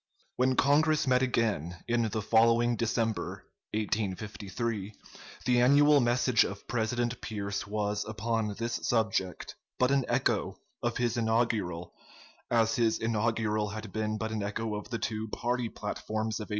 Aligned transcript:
]When 0.35 0.55
Congress 0.55 1.05
met 1.05 1.21
again 1.21 1.77
in 1.87 2.09
the 2.09 2.23
following 2.23 2.75
December 2.75 3.45
(1853), 3.75 4.95
the 5.45 5.61
annual 5.61 5.99
message 5.99 6.43
of 6.43 6.67
President 6.67 7.21
Pierce 7.21 7.67
was, 7.67 8.03
upon 8.05 8.55
this 8.57 8.79
subject, 8.81 9.53
but 9.77 9.91
an 9.91 10.05
echo 10.07 10.57
of 10.81 10.97
his 10.97 11.17
inaugural, 11.17 11.93
as 12.49 12.77
his 12.77 12.97
inaugural 12.97 13.69
had 13.69 13.93
been 13.93 14.17
but 14.17 14.31
an 14.31 14.41
echo 14.41 14.73
of 14.73 14.89
the 14.89 14.97
two 14.97 15.27
party 15.27 15.69
platforms 15.69 16.39
of 16.39 16.45
1852. 16.47 16.47